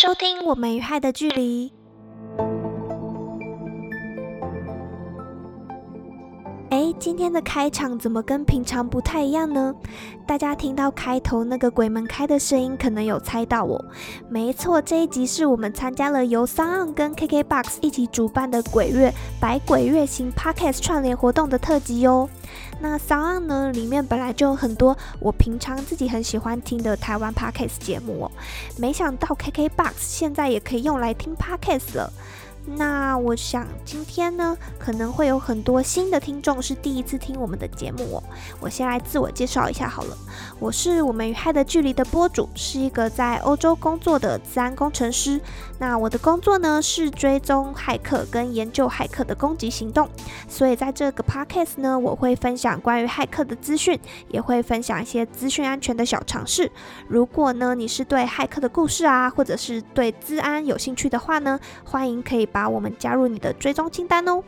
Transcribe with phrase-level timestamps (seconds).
[0.00, 1.68] 收听《我们与爱的距离》。
[7.00, 9.74] 今天的开场怎么跟平常不太一样呢？
[10.26, 13.82] 大家听到开头那个鬼门开的声音，可能有猜到哦。
[14.28, 22.28] 没错，这一集是我们参加了由 Sound 跟 KKBOX 一起主办的鬼月百鬼月行 Podcast 串联活动的特辑哟。
[22.82, 28.30] 那 Sound 呢，里面本来就有很多我平常自己很喜欢听的台湾 Podcast 节目哦。
[28.76, 32.12] 没想到 KKBOX 现在也可以用来听 Podcast 了。
[32.66, 38.22] 那我想今天呢，可能会有很多新的听众是第一次听我们的节目哦。
[38.60, 40.16] 我先来自我介绍一下好了，
[40.58, 45.40] 我是我们与害的距离的播主，是一个在欧洲工作的治安工程师。
[45.78, 50.08] 那我的工作呢是追踪骇客跟研究骇客的攻击行动，
[50.46, 56.70] 所以在这个 podcast 呢，我会分享关于骇客的资讯，也会分享一些资讯安全的小常识。
[57.08, 64.42] 如果呢你是对骇客的故事啊，或者是对治安有兴趣的话呢，欢迎可以把我们加入你的追踪清单哦。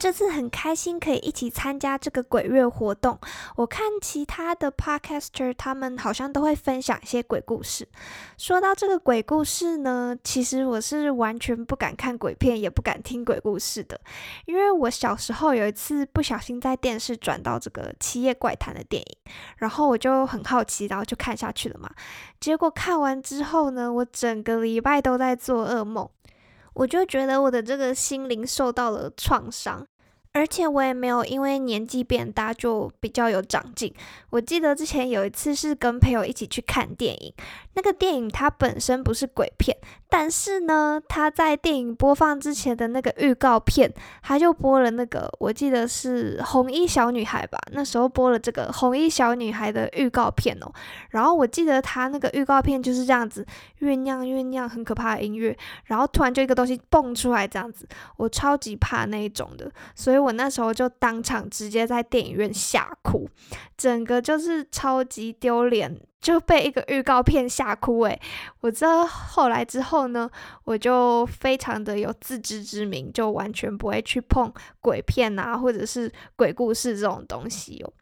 [0.00, 3.18] 这次很开心可以一起参加这个鬼月活动。
[3.54, 7.86] 我看其他的 podcaster 他们好像都会分享一些鬼故事。
[8.38, 14.00] 说到这个鬼故事呢，其实我是完全不敢看鬼片，也不敢听鬼故事的。
[14.46, 19.18] 因为我小时候有一次不小心在电视转到这个《七夜怪谈》的电影，
[19.58, 21.90] 然后我就很好奇，然后就看下去了嘛。
[22.40, 26.08] 结果看完之后呢，我整个礼拜都在做噩梦。
[26.74, 29.86] 我就觉得我的这个心灵受到了创伤，
[30.32, 33.92] 而且我也没有因为年纪变大就比较有长进。
[34.30, 37.34] 我记得之前有一次是跟朋友一起去看电影，
[37.74, 39.76] 那个电影它本身不是鬼片，
[40.08, 50.72] 但是呢，它在电影播放之前的那个预告片，它就播了那个，我记得是红衣小女孩吧，那时候播了这个红衣小女孩的预告片哦。
[51.10, 53.44] 然后我记得它那个预告片就是这样子
[53.80, 55.56] 酝酿酝酿很可怕的音乐，
[55.86, 57.84] 然后突然就一个东西蹦出来这样子，
[58.16, 63.28] 我超级怕那一种的，所以我那时候就当场直接在电影院吓哭，
[63.76, 68.20] 整个就是超级丢脸，就被一个预告片吓哭诶，
[68.60, 70.30] 我这后来之后呢，
[70.64, 77.92] 我就非常的有自知之明，就完全不会去碰鬼片啊，或者是鬼故事这种东西哦。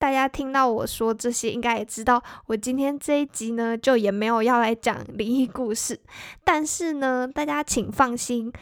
[0.00, 5.98] 大家听到我说这些，应该也知道，我今天这一集呢，就也没有要来讲灵异故事。
[6.44, 8.52] 但是呢，大家请放心，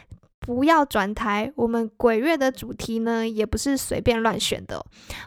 [0.47, 1.51] 不要转台。
[1.57, 4.81] 我们鬼月的主题呢，也不是随便乱选的。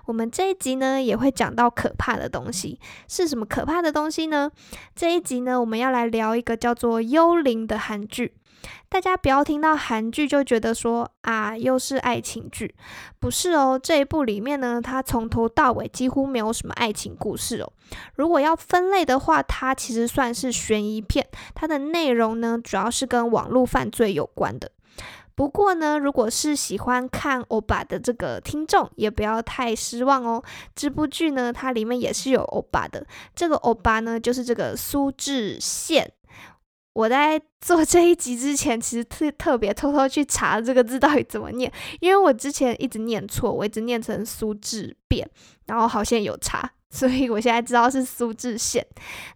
[0.07, 2.81] 我们这一集呢，也会讲到可怕的东西。
[3.07, 4.51] 是什么可怕的东西呢？
[4.97, 8.33] 这一集呢，我们要来聊一个叫做《幽灵》的韩剧。
[8.89, 12.75] 大家不要听到韩剧就觉得说啊，又是爱情剧，
[13.19, 13.79] 不是哦。
[13.83, 17.71] 这一部里面呢，它从头到尾几乎没有什么爱情故事哦。
[18.15, 21.27] 如果要分类的话，它其实算是悬疑片。
[21.55, 24.71] 它的内容呢，主要是跟网络犯罪有关的。
[25.41, 30.45] 不过呢，如果是喜欢看欧巴的这个听众，也不要太失望哦。
[30.77, 33.07] 这部剧呢，它里面也是有欧巴的。
[33.35, 36.07] 这个欧巴呢，就是这个苏志燮。
[36.93, 45.27] 我在做这一集之前，其实特特别偷偷去查这个字到底怎么念，因为我之前一直念错，我一直念成苏志变，
[45.65, 48.83] 然后好像有查， 所以我现在知道是苏志燮。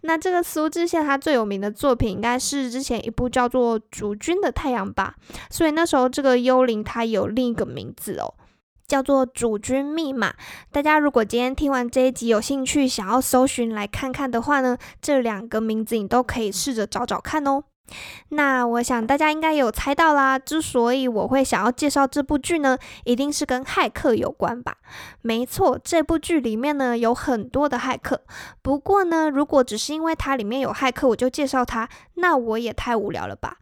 [0.03, 5.15] 那这个苏志燮他最有名的作品应该是之前一部叫做《主君的太阳》吧，
[5.51, 8.35] 所以那时候这个幽灵它有另一个名字哦。
[8.87, 10.31] 叫做《主君密码》。
[10.71, 17.65] 大家如果今天听完这一集有兴趣想要搜寻来看看的话呢，这两个名字你都可以试着找找看哦。
[18.31, 24.76] 那我想大家应该有猜到啦，之所以我会想要介绍这部剧呢，一定是跟骇客有关吧？
[25.20, 28.23] 没错，这部剧里面呢有很多的骇客。
[28.62, 33.59] 不过呢，如果只是因为它里面有骇客我就介绍它，那我也太无聊了吧？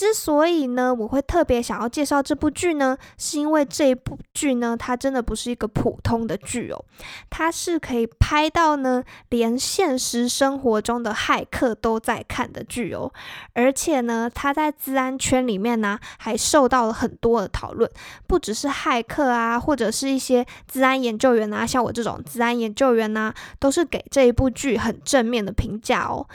[0.00, 6.82] 之所以呢，我会特别想要介绍这部剧呢，是因为这一部剧呢，它真的不是一个普通的剧哦，
[7.28, 13.12] 它是可以拍到呢，连现实生活中的骇客都在看的剧哦，
[13.52, 17.90] 而且呢，它在治安圈里面呢，还受到了很多的讨论，
[18.26, 26.26] 不只是骇客啊，或者是一些治安研究员啊，像我这种治安研究员呐，都是给这一部剧很正面的评价哦。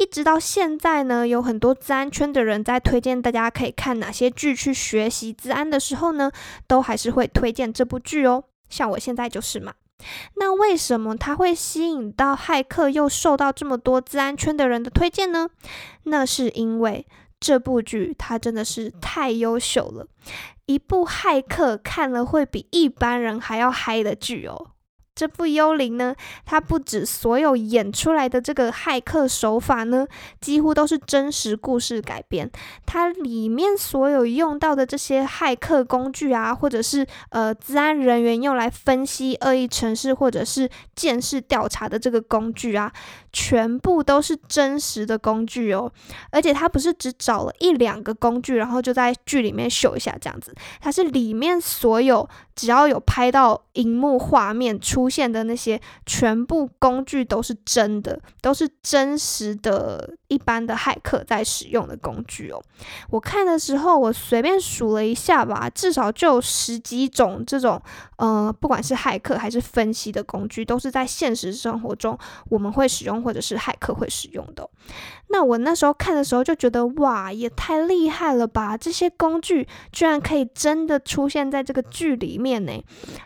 [0.00, 6.32] 一直到现在呢，有很多治安圈的人在推荐大家可以看哪些剧去学习治安的时候呢，
[6.66, 8.44] 都还是会推荐这部剧哦。
[8.70, 9.74] 像我现在就是嘛。
[10.36, 15.50] 那为什么它会吸引到骇客，又受到这么多治安圈的人的推荐呢？
[16.04, 17.06] 那是因为
[17.38, 20.06] 这部剧它真的是太优秀了，
[20.64, 24.68] 一部骇客看了会比一般人还要嗨的剧哦。
[25.20, 26.14] 这部《幽灵》呢，
[26.46, 30.06] 它不止所有演出来的这个骇客手法呢，
[30.40, 32.50] 几乎都是真实故事改编。
[32.86, 42.90] 它里面所有用到的这些骇客工具啊，或者是呃，治安人员用来分析恶意城市或者是监视调查的这个工具啊，
[43.30, 45.92] 全部都是真实的工具哦。
[46.30, 52.26] 而且它不是只找了一两个工具，然后就在剧里面秀一下这样子，它是里面所有。
[52.56, 62.62] 只要有拍到荧幕画面出现的那些全部工具都是真的，都是真实的，一般的骇客在使用的工具哦。
[63.10, 67.82] 我看的时候，我随便数了一下吧，至少就十几种这种，
[68.16, 72.16] 呃，不管是骇客还是分析的工具，都是在现实生活中
[72.48, 74.70] 我们会使用或者是骇客会使用的。
[75.30, 78.76] 那我那时候看的时候就觉得，哇，也太厉害了吧！
[78.76, 82.60] 这些工具居然可以真的出现在这个剧里面。
[82.66, 82.72] 呢，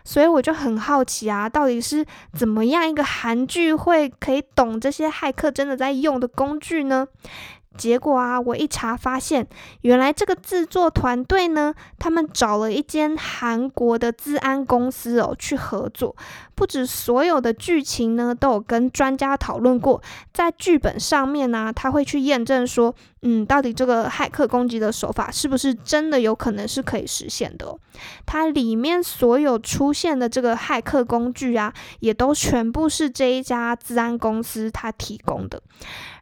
[0.05, 7.09] 所以我就很好奇啊，到底是怎么样一个韩剧会可以懂这些骇客真的在用的工具呢？
[7.77, 9.47] 结果啊，我一查发现，
[9.83, 16.17] 原来这个制作团队呢，他们找了一间韩国的治安公司哦去合作。
[16.55, 20.01] 不止所有的剧情呢都有跟专家讨论过，
[20.33, 27.77] 在剧本上面呢，他会去验证说，嗯，到底这个骇客攻击的手法是不是真的有可能是可以实现的？
[28.25, 35.61] 它里面所有出现的这个骇客工具啊，也都全部是这一家治安公司它提供的。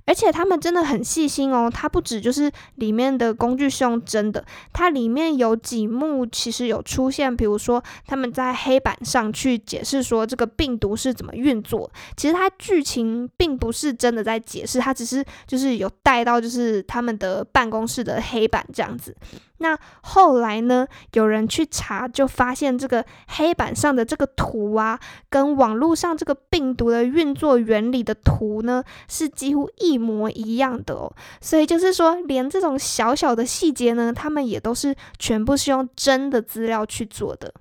[0.04, 19.16] 而且他们真的很细心哦，它不止就是里面的工具是用真的，它里面有几幕其实有出现，比如说他们在黑板上去解释说这个病毒是怎么运作，其实它剧情并不是真的在解释，它只是就是有带到就是他们的办公室的黑板这样子。
[19.62, 20.86] 那后来呢？
[21.12, 24.98] 有人去查，就发现这个黑板上的这个图啊，
[25.30, 31.10] 跟网络上这个病毒的运作原理的图呢，是几乎一模一样的哦。
[31.40, 37.54] 所以就是说，连这种小小的细节呢，他们也都是全部是用真的资料去做的。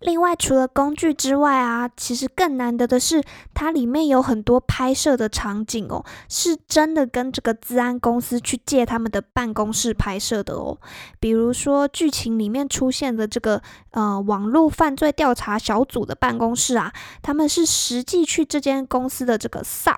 [0.00, 3.22] 另外，除了工具之外啊，其实更难得的是，
[3.52, 10.78] 它里面有很多拍摄的场景哦，是真的跟这个治安公司去借他们的办公室拍摄的哦。
[11.18, 13.60] 比如说，剧情里面出现的这个
[13.90, 19.96] 呃网络犯罪调查小组的办公室啊，他们是实际去这间公司的这个 SAC。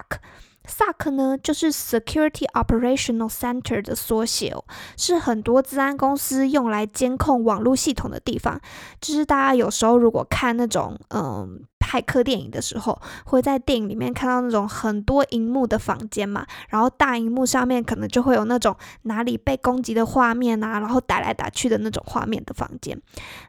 [0.70, 4.64] SOC 呢，就是 Security Operational Center 的缩写哦，
[4.96, 8.61] 是很多治安公司用来监控网络系统的地方。
[9.00, 11.64] 就是大家有时候如果看那种，嗯。
[11.81, 22.97] 拍客电影的时候，会在电影里面看到那种很多荧幕的房间嘛，然后大荧幕上面可能就会有那种哪里被攻击的画面啊，然后打来打去的那种画面的房间。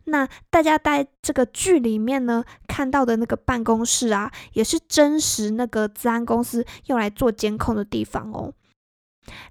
[0.06, 8.54] 那大家在这个剧里面呢看到的那个办公室啊，也是真实那个治安公司用来做监控的地方哦。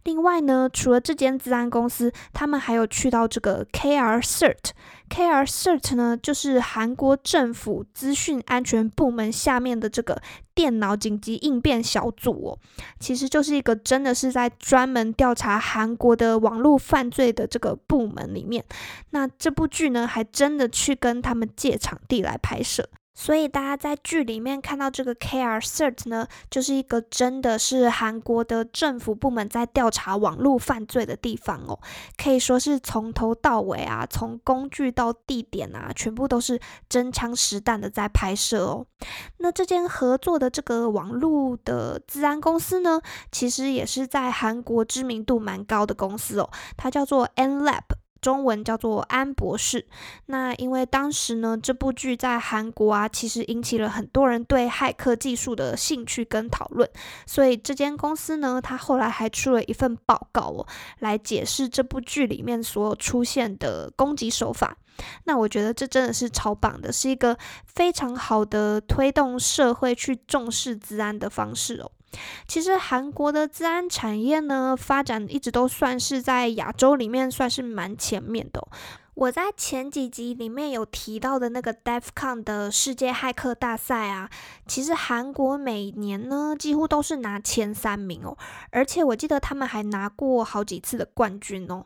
[0.04, 4.70] 另外呢，除了这间治安公司，他们还有去到这个 KR Cert。
[5.08, 10.22] KR Cert 呢，就是韩国政府资讯安全部门下面的这个
[10.54, 12.58] 电脑紧急应变小组哦。
[13.00, 18.64] 其实就是一个真的是在专门调查韩国的网络犯罪的这个部门里面。
[19.10, 22.88] 那这部剧呢，还真的去跟他们借场地来拍摄。
[23.20, 31.78] 所以大家在剧里面看到这个 KR Cert 呢，就是一个真的是韩国的政府部门在调查网络犯罪的地方哦，
[32.16, 36.58] 可以说是从头到尾啊，从工具到地点啊，全部都是
[36.88, 38.86] 真枪实弹的在拍摄哦。
[39.36, 46.48] 那这间合作的这个网络的治安公司呢，其实也是在韩国知名度蛮高的公司哦，
[46.78, 47.99] 它叫做 N Lab。
[48.20, 49.86] 中文叫做安博士。
[50.26, 56.88] 那因为当时呢，这部剧在韩国啊，其实引起了很多人对骇客技术的兴趣跟讨论，
[57.26, 60.66] 所以这间公司呢，它后来还出了一份报告哦，
[60.98, 64.76] 来解释这部剧里面所有出现的攻击手法。
[65.24, 71.90] 那我觉得这真的是超棒的，是一个非常好的推动社会去重视治安的方式哦。
[72.46, 78.66] 其实韩国的治安产业呢，发展一直都算是在亚洲里面算是蛮前面的。
[79.20, 84.30] 我在前几集里面有提到的那个 DefCon 的世界骇客大赛啊，
[84.66, 88.34] 其实韩国每年呢几乎都是拿前三名哦，
[88.70, 91.84] 而且我记得他们还拿过好几次的冠军哦。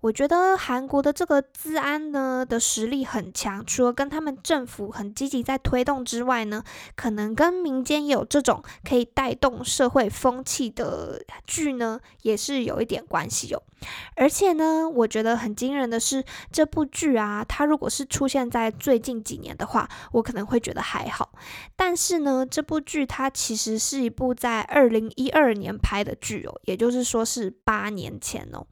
[0.00, 6.62] 我觉得韩国的这个治安呢的实力很强，除了跟他们政府很积极在推动之外呢，
[6.94, 13.60] 可能跟民间有这种可以带动社会风气的剧呢，也是有一点关系哦。
[14.14, 16.66] 而且呢，我觉得很惊人的是这。
[16.66, 21.32] 部剧啊，它如果是出现在最近几年的话，我可能会觉得还好。
[21.74, 28.66] 但是呢，这部剧它其实是一部在二零一二年拍的剧哦，也就是说是八年前哦。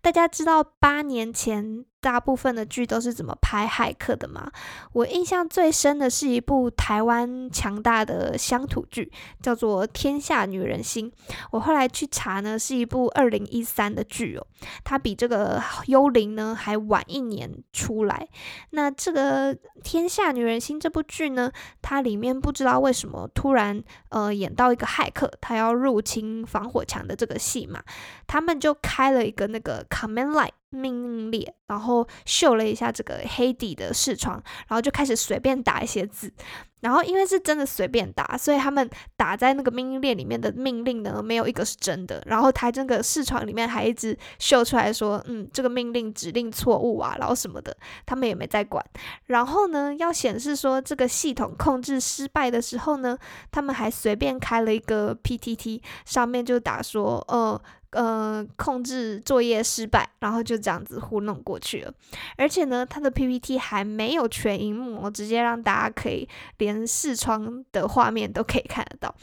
[0.00, 1.84] 大家知道八年前？
[2.00, 4.50] 大部分的剧都是怎么拍骇客的吗？
[4.92, 9.10] 我印象最深的是一部台湾强大的乡土剧，
[9.42, 11.10] 叫做《天下女人心》。
[11.50, 14.46] 我后来去查呢，是一部二零一三的剧哦，
[14.84, 18.28] 它比这个《幽灵》呢还晚一年出来。
[18.70, 21.50] 那这个《天下女人心》这部剧呢，
[21.82, 27.82] 它里面不知道为什么突然呃演到一个骇客，他要入侵防火墙的这个戏嘛，
[28.26, 30.50] 他们就开了一个那个 command line。
[30.70, 36.32] 命令列，然后秀了一下这个黑底的视窗，然后就开始随便打一些字。
[36.80, 42.22] 然后因为是真的随便打，所以他们打在那个命令列里面的命令呢，没有一个是真的。
[42.24, 48.84] 然后他这个视窗里面还一直秀出来说，嗯，这个命令指令错误啊，然后什么的，他们也没在管。
[49.26, 53.18] 然后呢，要显示说这个系统控制失败的时候呢，
[53.50, 57.60] 他们还随便开了一个 PTT，上面就打说，呃。
[57.90, 61.92] 呃，控制作业失败，然后就这样子糊弄过去了。
[62.36, 66.28] 而且呢，他的 PPT 还没有全荧幕，直接让大家可以
[66.58, 69.14] 连视窗的画面都可以看得到。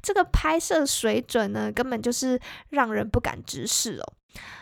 [0.00, 4.12] 这个拍摄水准呢，根本就是让人不敢直视哦。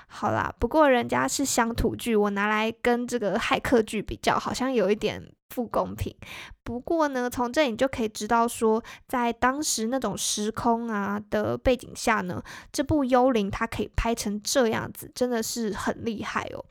[0.06, 6.14] 好啦，不过人家是乡土剧，我拿来跟这个骇客剧比较，好像有一点不公平。
[6.64, 16.64] 不过呢，从这里就可以知道说，在当时那种时空啊的背景下呢，这部《幽灵》它可以拍成这样子，真的是很厉害哦。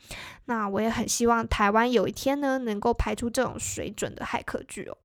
[0.46, 4.98] 那我也很希望台湾有一天呢，能够拍出这种水准的骇客剧哦。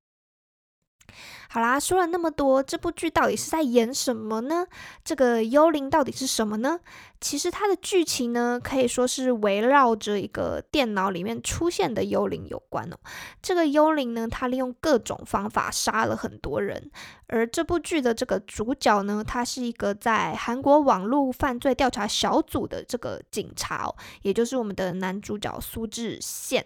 [1.55, 4.67] 好啦，说了那么多，这部剧到底是在演什么呢？
[5.05, 6.81] 这个幽灵到底是什么呢？
[7.21, 12.97] 其实它的剧情呢，可以说是围绕着一个电脑里面出现的幽灵有关哦。
[13.41, 16.91] 这个幽灵呢，它利用各种方法杀了很多人。
[17.29, 26.61] 而这部剧的这个主角呢，他是一个在韩国网络犯罪调查小组的这个警察哦，也就是我们的男主角苏志燮。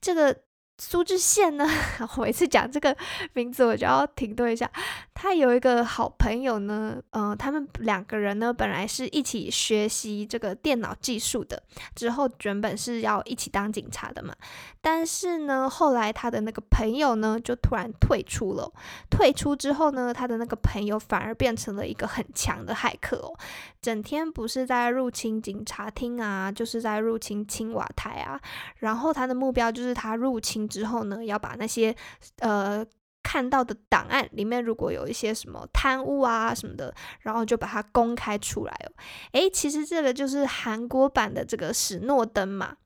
[0.00, 0.36] 这个。
[0.84, 1.64] 苏志燮呢？
[2.16, 2.94] 我每次讲这个
[3.34, 4.68] 名字，我就要停顿一下。
[5.14, 11.62] 他有一个好朋友呢，嗯，他们两个人呢，本来是一起学习这个电脑技术的，
[11.94, 14.34] 之后原本是要一起当警察的嘛。
[14.80, 18.68] 但是呢，后来他的那个朋友呢，就突然退出了。
[19.08, 23.32] 退出之后呢，他的那个朋友反而变成了一个很强的骇客哦，
[23.80, 28.40] 整天不是在入侵警察厅啊，就是在入侵青瓦台啊。
[28.78, 31.94] 然后他的目标就是他入侵之后呢，要把那些
[32.40, 32.84] 呃。
[33.24, 38.92] 看到的档案里面，如果有一些什么贪污啊什么的，然后就把它公开出来哦。
[39.30, 42.76] 诶，其实这个就是韩国版的这个史诺登嘛。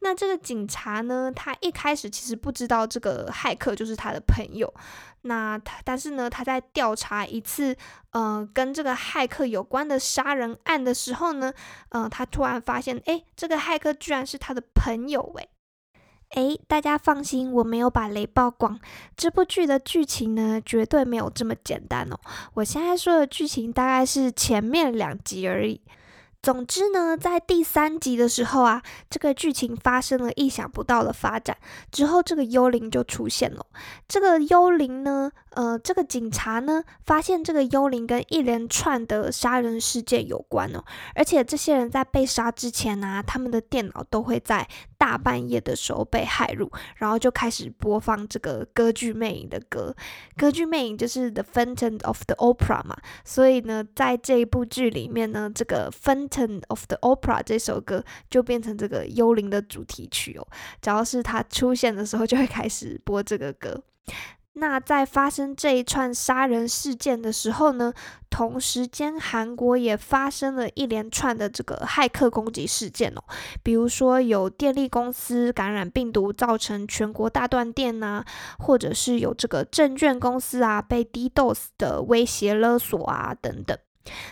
[0.00, 4.72] 那这个警察呢，他一开始其实不知道这个骇客就是他的朋友。
[5.22, 7.74] 那他，但是呢，他在调查一次，
[8.10, 11.52] 呃，跟这个骇客有关的杀人案的时候呢，
[11.88, 15.48] 嗯，他突然发现，诶，这个骇客居然是他的朋友，诶。
[16.30, 18.78] 哎，大家放心，我没有把雷曝光。
[19.16, 22.18] 这部剧的剧情呢，绝对没有这么简单哦。
[22.54, 25.80] 我现在说的剧情大概是前面两集而已。
[26.40, 28.80] 总之呢，在第三集的时候啊，
[29.10, 31.56] 这个剧情发生了意想不到的发展。
[31.90, 33.66] 之后，这个幽灵就出现了。
[34.06, 40.84] 这个幽灵呢，呃，这个警察呢，发现这个幽灵跟一连串的杀人事件有关哦。
[41.16, 49.92] 而且，这些人在被杀之前呢，他们的电脑都会在大半夜的时候被害入，然后就开始播放这个歌剧魅影的歌。
[50.36, 52.96] 歌剧魅影就是《The Phantom of the Opera》嘛。
[53.24, 56.28] 所以呢，在这一部剧里面呢，这个分。
[56.68, 60.46] of the Opera 这首歌就变成这个幽灵的主题曲哦，
[60.82, 63.82] 只要是它出现的时候，就会开始播这个歌。
[64.58, 67.92] 那在发生这一串杀人事件的时候呢，
[68.28, 73.22] 同时间韩国也发生了一连串的这个骇客攻击事件哦，
[73.62, 78.24] 比如说有电力公司感染病毒，造成全国大断电呐，
[78.58, 83.78] 或者是有这个证券公司啊被 DDoS 的威胁勒索啊等等。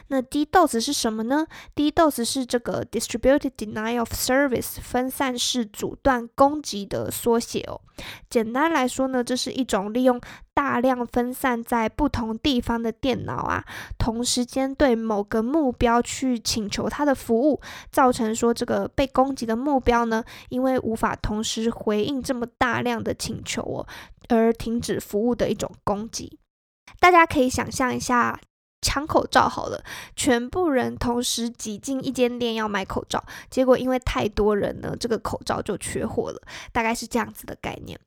[0.09, 7.81] 那 DDoS 是什么呢？DDoS 是这个 Distributed Denial of Service 分散式阻断攻击的缩写哦。
[8.29, 10.21] 简单来说呢，这是一种利用
[10.53, 13.65] 大量分散在不同地方的电脑啊，
[13.99, 23.87] 同时间对某个目标去请求它的服务，造成说这个被攻击的目标呢，因为无法同时回应这么大量的请求哦，
[24.29, 26.39] 而停止服务的一种攻击。
[27.01, 28.39] 大家可以想象一下。
[28.87, 29.83] 抢口罩好了，
[30.15, 36.41] 全部人同时挤进一间店要买口罩，结果因为太多人呢，这个口罩就缺货了，
[36.71, 37.99] 大概是这样子的概念。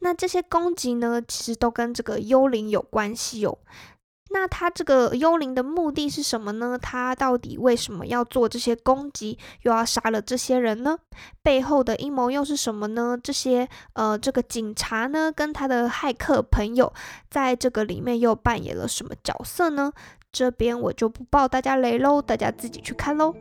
[0.00, 3.56] 那这些攻击呢，其实都跟这个幽灵有关系哦。
[4.30, 6.76] 那他这个幽灵的目的是什么呢？
[6.76, 10.98] 他到底为什么要做这些攻击，又要杀了这些人呢？
[11.44, 13.16] 背后的阴谋又是什么呢？
[13.22, 16.92] 这些呃，这个警察呢，跟他的骇客朋友，
[17.30, 19.92] 在这个里面又扮演了什么角色呢？
[20.36, 23.34] 这边我就不爆大家雷喽，大家自己去看喽。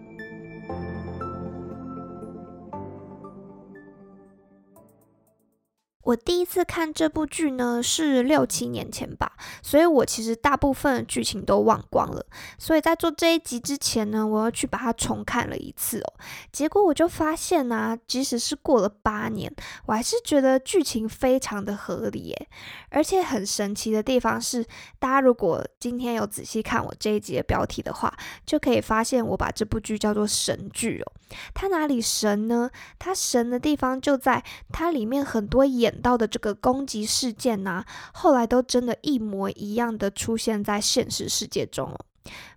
[6.05, 9.31] 我第一次看这部剧呢，是六七年前吧，
[9.63, 12.23] 所以我其实大部分剧情都忘光了。
[12.59, 16.13] 所以在做这一集之前呢，我要去把它重看了一次哦。
[16.51, 19.51] 结果我就发现啊，即使是过了八年，
[19.87, 22.47] 我还是觉得剧情非常的合理耶。
[22.91, 24.63] 而且很神奇的地方是，
[24.99, 31.11] 大家如果今天有仔细看我这一集的标题的话，就可以发现我把这部剧叫做神剧哦。
[31.55, 32.69] 它哪里神呢？
[32.99, 35.94] 它神的地方就在它里面很多演。
[36.01, 37.83] 到的这个攻击事件呐，
[38.13, 41.99] 后来都真的一模一样的出现在现实世界中哦。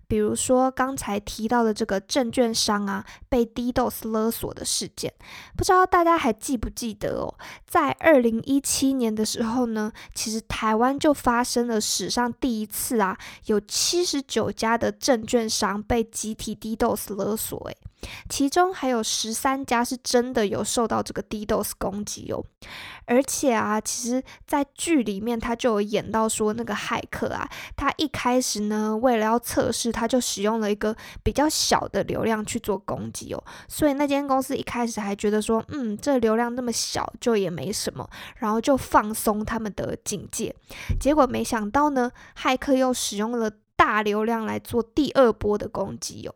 [0.07, 5.13] 比如说刚才提到的这个证券商啊，被 DDoS 勒索的事件，
[5.55, 7.31] 不知道大家还记不记得哦？
[7.67, 13.15] 在二零一七年的时候呢，其实台湾就发生了史上第一次啊，
[13.45, 17.77] 有七十九家的证券商被集体 DDoS 勒索，诶，
[18.29, 22.43] 其中还有十三家是真的有受到这个 DDoS 攻击哦。
[23.05, 33.43] 而且啊，其实，在剧里面他就有演到说，那个骇客啊，他一开始呢，为了要测试，他就使用了一个比较小的流量去做攻击哦。
[33.67, 40.55] 所以那间公司一开始还觉得说，嗯，这流量那么小，就也没什么，然后就放松他们的警戒。
[40.99, 46.35] 结果没想到呢，骇客又使用了大流量来做第二波的攻击哦。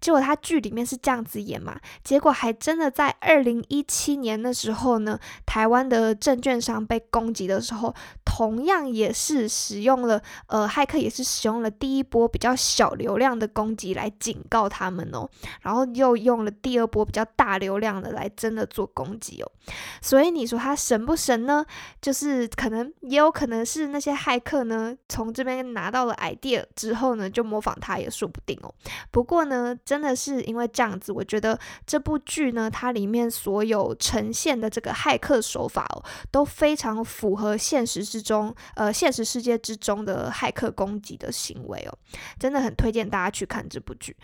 [0.00, 15.28] 结果他剧里面是这样子演嘛，结果还真的在二零一七年的时候呢，台湾的证券商被攻击的时候，同样也是使用了，呃，骇客也是使用了第一波比较小流量的攻击来警告他们哦，
[15.62, 19.52] 然后又用了第二波比较大流量的来真的做攻击哦，
[20.00, 21.64] 所以你说他神不神呢？
[22.00, 28.74] 就是可能也有可能是那些骇客呢，从这边拿到了 idea 之后呢，就模仿他也说不定哦。
[29.10, 29.59] 不过呢。
[29.84, 41.98] 真的是因为这样子，我觉得这部剧呢，它里面所有呈现的这个骇客手法哦，都非常符合现实之中，呃，现实世界之中的骇客攻击的行为哦，
[42.38, 44.16] 真的很推荐大家去看这部剧。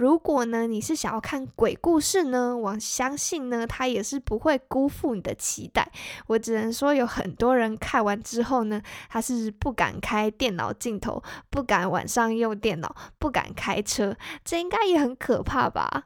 [0.00, 5.92] 如果呢，你是想要看鬼故事呢，我相信呢，它也是不会辜负你的期待。
[6.26, 16.04] 我只能说，有很多人看完之后呢，他是不敢开电脑镜头，不敢晚上用电脑，不敢开车，这应该也很可怕吧。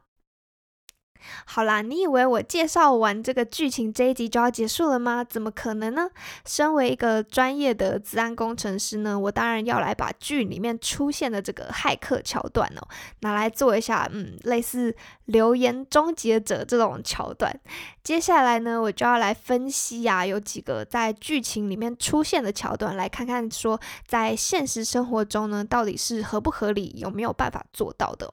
[1.46, 5.24] 好啦，你以为我介绍完这个剧情这一集就要结束了吗？
[5.24, 6.08] 怎么可能呢？
[6.44, 12.88] 身为一个专业的治安工程师呢，我当然要来把剧里面出现的这个骇客桥段哦，
[13.20, 14.94] 拿来做一下，嗯，类似
[15.26, 17.54] 留言终结者这种桥段。
[18.02, 28.32] 接下来呢，我就要来分析呀，有几个在剧情里面出现的桥段，来看看说在现实生活中呢，到底是合不合理，有没有办法做到的。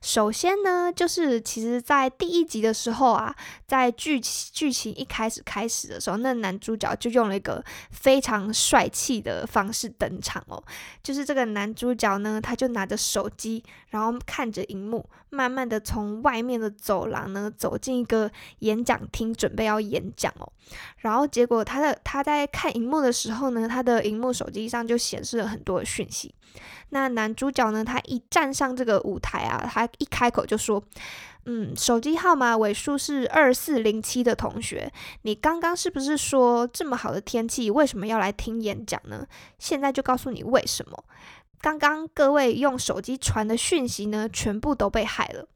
[0.00, 3.34] 首先呢，就是其实，在第一集的时候啊，
[3.66, 10.62] 在剧剧情一开始开始的时候，那男主角就用了一个非常帅气的方式登场哦。
[11.02, 20.52] 就是这个男主角呢，他就拿着手机，然后看着荧幕，慢慢的从外面的走廊呢走进一个演讲厅，准备要演讲哦。
[20.98, 26.34] 然后结果他的他在看荧幕的时候呢，他的荧幕手机上就显示了很多讯息。
[26.90, 27.84] 那男主角呢？
[27.84, 30.82] 他一站上这个舞台啊，他一开口就说
[31.46, 39.26] ：“嗯，手机号码尾数是二四零七的同学，你刚刚是不是说这么好的天气，为什么要来听演讲呢？
[39.58, 41.04] 现在就告诉你为什么。
[41.62, 45.48] 刚刚各位用手机传的讯息呢，全部都被害了。”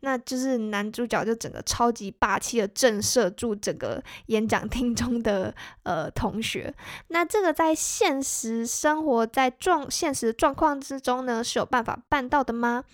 [0.00, 6.74] 那就是男主角就整个超级霸气的震慑住整个演讲厅中的呃同学。
[7.08, 12.84] 那这个在现实生活在状现实状况之中呢，是有办法办到的吗？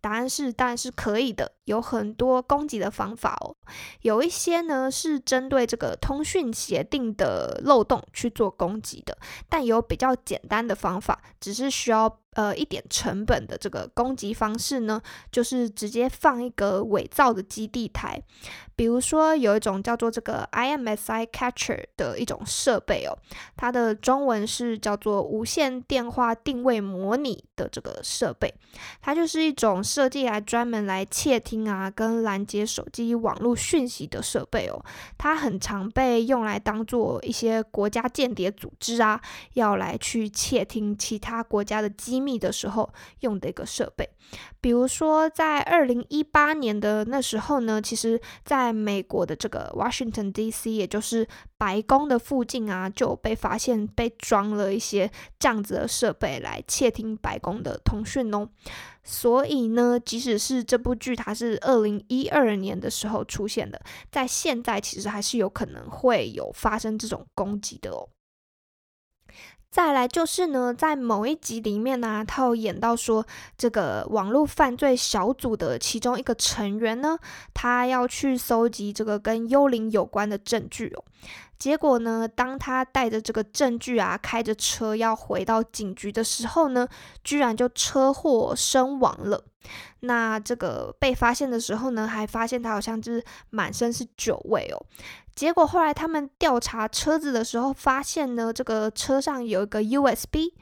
[0.00, 3.54] 答案是当然是可以的，有很多攻击的方法哦。
[4.02, 9.16] 有一些呢是针对这个通讯协定的漏洞去做攻击的，
[9.48, 18.22] 但有比较简单的方法，只是需要呃，一点成本的这个攻击方式呢，就是直接放一个伪造的基地台，
[18.76, 23.18] 比如说有一种叫做这个 IMSI Catcher 的一种设备哦，
[23.56, 28.54] 它的中文是叫做无线电话定位模拟的这个设备，
[29.02, 34.80] 它就是一种设计来专门来窃听啊跟拦截手机网络讯息的设备哦，
[35.18, 39.20] 它很常被用来当做一些国家间谍组织啊
[39.54, 42.19] 要来去窃听其他国家的机。
[42.20, 44.08] 密的时候用的一个设备，
[44.60, 58.48] 比如说在二零一八年的那时候呢，其实在美国的这个 Washington D.C.，也就是白宫的附近啊，就被发现被装了一些这样子的设备来窃听白宫的通讯哦。
[59.02, 63.80] 所以呢，即使是这部剧它是二零一二年的时候出现的，
[64.12, 68.08] 在现在其实还是有可能会有发生这种攻击的哦。
[69.70, 73.24] 再来就是呢，在某一集里面呢，他有演到说，
[73.56, 77.16] 这个网络犯罪小组的其中一个成员呢，
[77.54, 81.04] 他要去搜集这个跟幽灵有关的证据哦。
[81.56, 86.88] 结果呢，当他带着这个证据啊，开着车要回到警局的时候呢，
[87.22, 89.44] 居然就车祸身亡了。
[90.00, 94.86] 那这个被发现的时候呢，还发现他好像就是满身是酒味哦。
[95.34, 100.52] 结果后来他们调查车子的时候，发现呢，这个车上有一个 USB。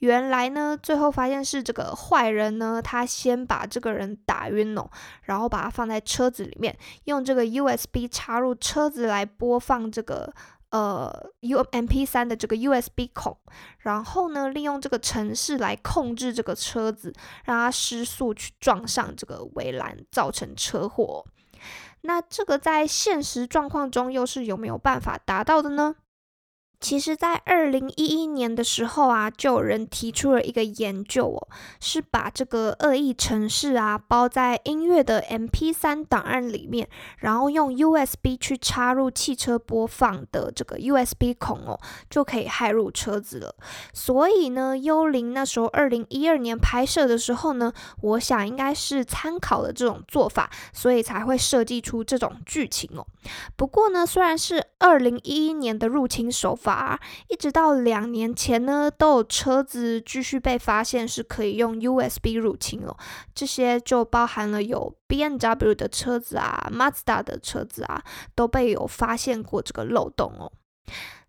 [0.00, 4.90] 原来呢，最后发现是这个坏人呢，他先把这个人打晕了，
[5.22, 10.30] 然后把他放在车子里面，用这个 USB 插入车子来播放这个
[10.70, 11.10] 呃
[11.40, 13.38] UMP3 的这个 USB 孔，
[13.78, 17.10] 然后呢，利用这个程式来控制这个车子，
[17.44, 21.24] 让它失速去撞上这个围栏，造成车祸。
[22.06, 25.96] 那这个在现实状况中又是有没有办法达到的呢？
[26.84, 31.48] 其实，在二零一一年的时候啊，就有人提出了一个研究哦，
[31.80, 36.86] 是把这个恶意程式啊包在音乐的 MP 三档案里面，
[37.20, 43.56] 然后用 USB 去插入汽车播放的这个 USB 孔哦，就可以害入车子了。
[43.94, 53.06] 所以呢，幽灵那时候二零一二年拍摄的时候呢，我想应该是参考了这种做法，所以才会设计出这种剧情哦。
[53.56, 56.73] 不过呢，虽然是二零一一年的入侵手法。
[56.74, 62.96] 啊一直到两年前呢，都有车子继续被发现是可以用 USB 入侵了。
[63.34, 68.02] 这些就包含了有 BMW 的车子啊、Mazda 的车子啊，
[68.34, 70.52] 都被有发现过这个漏洞哦。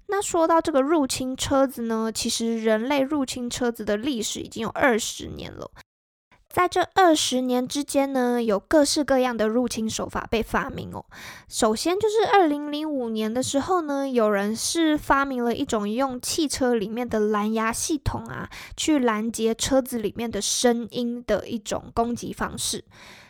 [0.08, 5.72] 那说到这个入侵车子呢，其实人类入侵车子的历史已经有二十年了。
[6.56, 11.04] 在这二十年之间呢，有各式各样的入侵手法被发明哦。
[11.50, 22.86] 首先就是二零零五年的时候呢，有人是发明了一种用汽车里面的蓝牙系统啊，去拦截车子里面的声音的一种攻击方式。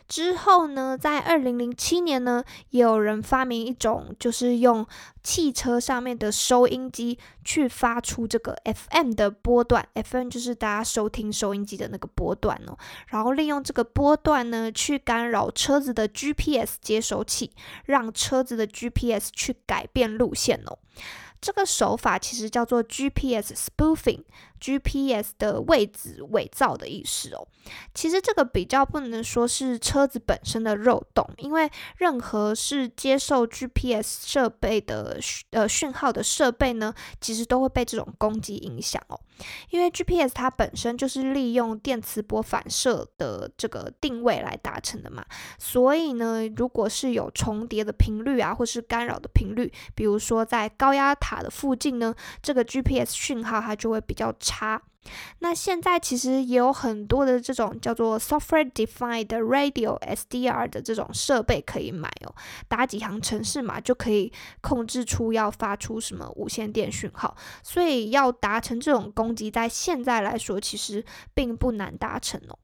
[0.07, 4.85] 之后呢，在二零零七年呢，也有人发明一种，就是用
[5.23, 17.51] 汽车上面的收音机去发出这个 FM 的波段，FM 就是大家收听收音机的那个波段哦，然后利用这个波段呢，去干扰车子的 GPS 接收器，
[17.85, 20.77] 让车子的 GPS 去改变路线哦。
[21.41, 24.23] 这个手法其实叫做 GPS spoofing
[24.59, 27.47] GPS 的位置伪造的意思哦。
[27.95, 39.19] 其实这个比较不能说是车子本身的漏洞，因为任何是接受 GPS 设备的呃讯号的设备呢，其实都会被这种攻击影响哦。
[39.71, 45.25] 因为 GPS 它本身就是利用电磁波反射的这个定位来达成的嘛，
[45.57, 54.79] 所以呢，如果是有重叠的频率啊，或是干扰的频率，比如说在高压塔的附近呢，这个 GPS 讯号它就会比较差。
[55.39, 62.33] 那现在其实也有很多的这种叫做 software defined radio SDR 的这种设备可以买哦，
[62.67, 71.05] 打几行程式码就可以控制出要发出什么无线电讯号，所以要达成这种攻击，在现在来说其实
[71.35, 72.57] 并不难达成哦。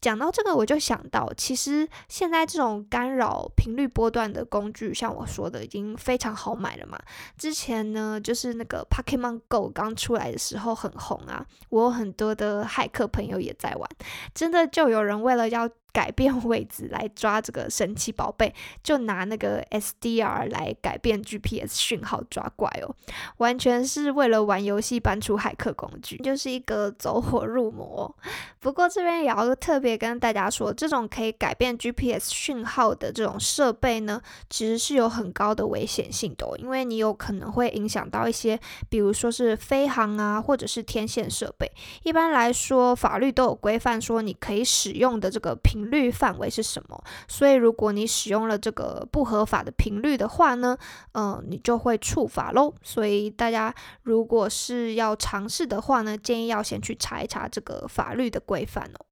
[0.00, 6.98] 讲到这个，我就想到，其实现在这种干扰频率波段的工具，像我说的，已经非常好买了嘛。
[7.38, 13.88] 之前呢，就是那个 Pokemon Go 刚出来的时候很红啊，我有很多的骇客朋友也在玩，
[14.34, 22.94] 真的就有人为了要改变位置来抓这个神奇宝贝，就拿那个 SDR 来改变 GPS 讯号抓怪哦，
[23.38, 28.14] 完全是为了玩游戏搬出骇客工具，就是一个走火入魔。
[28.60, 34.20] 不过这边也要特别跟大家说，这种可以改变 GPS 讯号的这种设备呢，
[34.50, 41.70] 其实是有很高的危险性的哦，因为你有可能会影响到一些，比如说是飞航啊，或者是天线设备。
[42.02, 45.85] 一般来说，法律都有规范说你可以使用的这个频。
[45.90, 47.02] 率范围是什么？
[47.28, 50.76] 所以如果你使用了这个不合法的频率的话呢，
[51.12, 52.74] 嗯，你就会触法喽。
[52.82, 59.06] 所以大家如果是要尝试的话呢，建议要先去查一查这个法律的规范哦。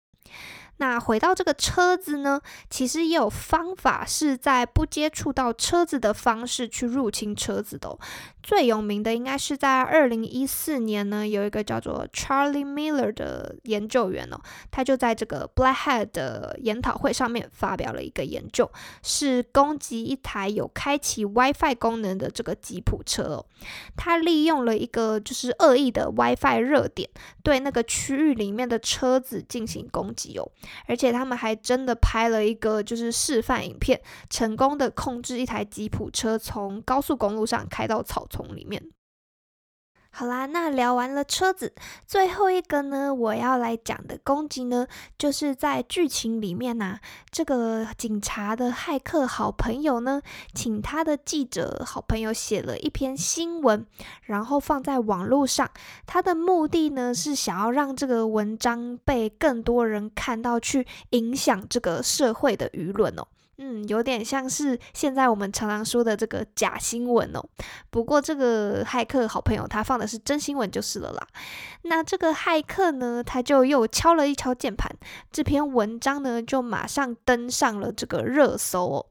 [0.78, 7.96] 那回到这个车子呢，其实也有方法是在不接触到车子的方式去入侵车子的。
[8.44, 14.38] 最有名的应该是在二零一四年呢，有一个叫做 Charlie Miller 的研究员哦，
[14.70, 18.70] 他就在这个 Black Hat 的研讨会上面发表了一个研究，
[19.02, 23.46] 是攻击一台有开启 WiFi 功能的这个吉普车哦。
[23.96, 27.08] 他利用了一个就是恶意的 WiFi 热点，
[27.42, 30.46] 对那个区域里面的车子进行攻击哦。
[30.86, 38.82] 而且他们还真的拍了一个就是示范影片，成功的控制一台吉普车从高速公路上开到草丛里面。
[40.16, 41.74] 好啦，那聊完了车子，
[42.06, 44.86] 最后一个呢，我要来讲的攻击呢，
[45.18, 47.00] 就是在剧情里面呐，
[47.32, 50.22] 这个警察的骇客好朋友呢，
[50.54, 53.84] 请他的记者好朋友写了一篇新闻，
[54.22, 55.68] 然后放在网络上，
[56.06, 63.26] 他的目的呢是想要让这个文章被更多人看到，去影响这个社会的舆论哦。
[63.58, 67.44] 嗯，有点像是现在我们常常说的这个假新闻哦。
[67.90, 71.26] 不过这个骇客好朋友他放的是真新闻就是了啦。
[71.82, 74.90] 那这个骇客呢，他就又敲了一敲键盘，
[75.30, 79.06] 这篇文章呢就马上登上了这个热搜哦。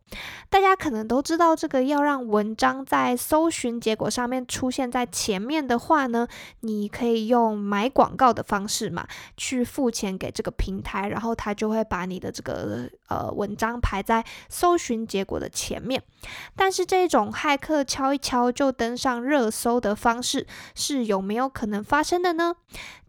[0.49, 6.27] 大家可能都知道，这个要让文章在搜寻结果上面出现在前面的话呢，
[6.59, 16.01] 你可以用买广告的方式嘛，去付钱给这个平台，然后他就会把你的这个呃文章排在搜寻结果的前面。
[16.55, 22.55] 但是这种骇客敲一敲就登上热搜的方式，是有没有可能发生的呢？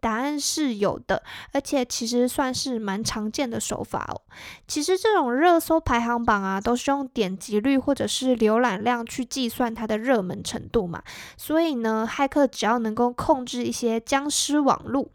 [0.00, 4.20] 答案是有的，而且其实算是蛮常见的手法哦。
[4.68, 11.02] 其实这种热搜排行榜啊，都是用点击率或者是浏览量去计算它的热门程度嘛。
[11.38, 15.08] 所以呢，骇客只要能够控制一些僵尸网络，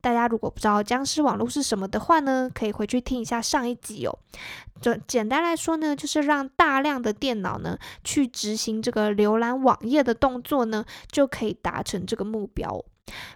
[0.00, 4.18] 大家如果不知道僵尸网络是什么的话呢，可以回去听一下上一集哦。
[4.80, 12.82] 就简单来说呢，就是让大量的电脑呢去执行这个浏览网页的动作呢，就可以达成这个目标。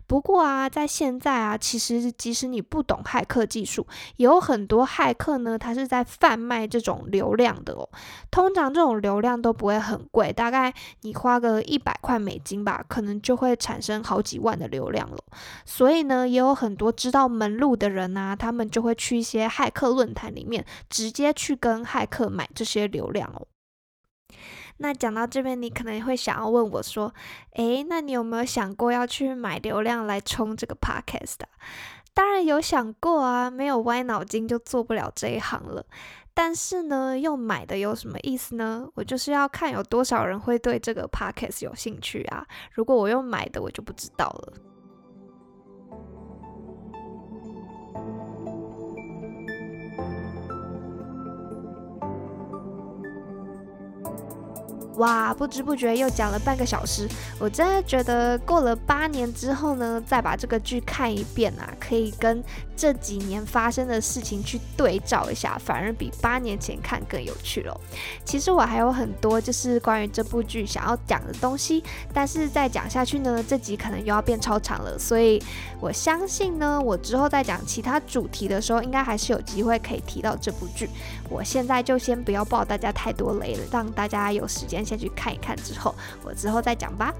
[0.07, 7.89] 不过啊，在现在啊，其实即使你不懂骇客技术，也有很多骇客呢，他是在贩卖这种流量的哦。
[8.31, 15.19] 通常这种流量都不会很贵，大概你花个一百块美金吧，可能就会产生好几万的流量了。
[15.65, 23.47] 所以呢，也有很多知道门路的人啊，他们就会去一些骇客论坛里面，直接去跟骇客买这些流量哦。
[24.79, 27.15] 那讲到这边，你可能会想要问我说
[27.55, 31.39] ：“诶，那你有没有想过要去买流量来充这个 podcast？”
[32.13, 35.85] 当然有想过啊，没有歪脑筋就做不了这一行了。
[36.33, 38.89] 但是呢，用买的有什么意思呢？
[38.95, 42.45] 我就是要看有多少人会对这个 podcast 有兴趣啊。
[42.73, 44.53] 如果我用买的，我就不知道了。
[54.97, 62.43] 哇，不知不觉又讲了半个小时，我真的觉得过了八年之后呢，再把这个剧看一遍啊，可以跟
[62.77, 67.81] 这几年发生的事情去对照一下，反而比八年前看更有趣了。
[68.25, 75.43] 其实我还有很多就是关于这部剧想要讲的东西，但是再讲下去呢，这集可能又要变超长了，所以
[75.81, 80.89] 我相信呢，我之后再讲其他主题的时候，应该还是有机会可以提到这部剧。
[81.29, 84.84] 我现在就先不要爆大家太多雷了，让大家有时间。
[84.85, 85.95] 先去看一看，之后
[86.25, 87.15] 我之后再讲吧。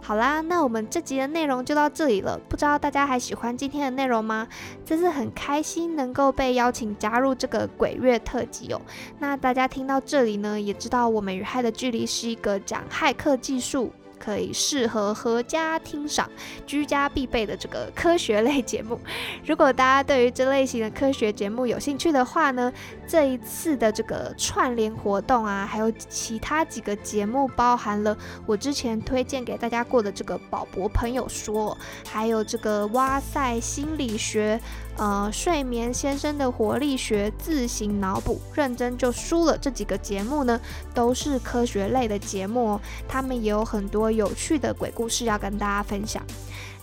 [0.00, 2.38] 好啦，那我们这集的内容就到这里了。
[2.46, 4.46] 不知道大家还喜欢今天的内容吗？
[4.84, 8.82] 真是很开心能够被邀请加入这个鬼月特辑哦。
[9.18, 13.90] 那大家听到这里呢，也知道我们与害的距离是一个讲骇客技术。
[14.24, 16.30] 可以适合合家听赏、
[16.66, 18.98] 居家必备的这个科学类节目。
[19.44, 22.72] 如果大家对于这类型的科学节目有兴趣的话呢，
[23.06, 31.76] 这一次的这个串联活动啊，还有其他几个节目，包含了我之前推荐给大家过的这个宝博朋友说，
[32.08, 34.58] 还有这个哇塞心理学。
[34.96, 40.60] 呃睡眠先生的活力学、自行脑补、认真就输了这几个节目呢，
[40.94, 46.22] 都是科学类的节目哦，他们也有很多有趣的鬼故事要跟大家分享。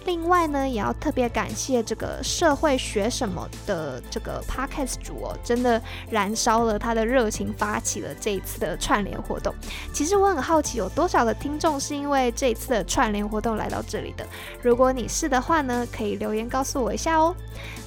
[0.05, 9.53] 另外呢，也要特别感谢这个社会学什么的这个 podcast 主哦，真的燃烧了他的热情，发起了这一次的串联活动。
[9.93, 14.25] 其实我很好奇，有多少的听众是因为这一次的串联活动来到这里的？
[14.61, 17.35] 如果你是的话呢，可以留言告诉我一下哦。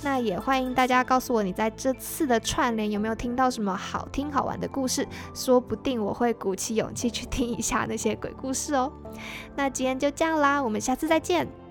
[0.02, 5.06] 那也欢迎大家告诉我，你在这次的串联有没有听到什么好听好玩的故事？
[5.34, 8.92] 说不定我会鼓起勇气去听一下那些鬼故事哦。
[9.56, 11.63] 那今天就这样啦，我们下次再见。